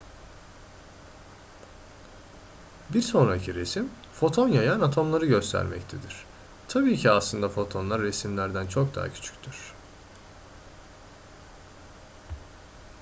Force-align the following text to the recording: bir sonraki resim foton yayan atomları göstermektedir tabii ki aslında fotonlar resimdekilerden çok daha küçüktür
bir 2.93 3.01
sonraki 3.01 3.55
resim 3.55 3.91
foton 4.13 4.47
yayan 4.47 4.79
atomları 4.81 5.25
göstermektedir 5.25 6.25
tabii 6.67 6.97
ki 6.97 7.11
aslında 7.11 7.49
fotonlar 7.49 8.01
resimdekilerden 8.01 8.67
çok 8.67 8.95
daha 8.95 9.09
küçüktür 9.13 9.73